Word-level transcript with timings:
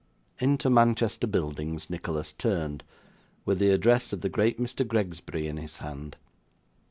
Into 0.39 0.67
Manchester 0.71 1.27
Buildings 1.27 1.87
Nicholas 1.87 2.31
turned, 2.33 2.83
with 3.45 3.59
the 3.59 3.69
address 3.69 4.11
of 4.11 4.21
the 4.21 4.29
great 4.29 4.59
Mr. 4.59 4.83
Gregsbury 4.83 5.45
in 5.47 5.57
his 5.57 5.77
hand. 5.77 6.17